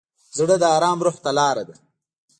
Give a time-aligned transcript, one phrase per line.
[0.37, 1.75] زړه د ارام روح ته لاره ده.